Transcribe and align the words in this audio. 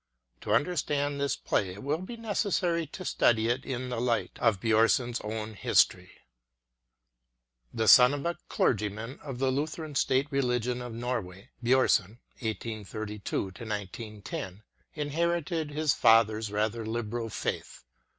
To 0.39 0.51
understand 0.51 1.21
this 1.21 1.35
play 1.35 1.73
it 1.75 1.83
will 1.83 1.99
be 2.01 2.17
necessary 2.17 2.87
to 2.87 3.05
study 3.05 3.49
it 3.49 3.63
in 3.63 3.89
the 3.89 4.01
light 4.01 4.31
of 4.39 4.59
Bjorn 4.59 4.89
son's 4.89 5.21
own 5.23 5.53
history. 5.53 6.09
The 7.71 7.87
son 7.87 8.15
of 8.15 8.25
a 8.25 8.35
clergyman 8.49 9.19
of 9.19 9.37
the 9.37 9.51
Lutheran 9.51 9.93
state 9.93 10.25
religion 10.31 10.81
of 10.81 10.91
Norway, 10.91 11.51
Bjornson 11.63 12.17
(1832 12.39 13.41
1910) 13.43 14.63
inherited 14.95 15.69
his 15.69 15.93
father's 15.93 16.51
rather 16.51 16.83
liberal 16.83 17.29
faith. 17.29 17.83